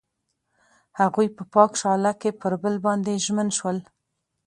[0.99, 3.77] هغوی په پاک شعله کې پر بل باندې ژمن شول.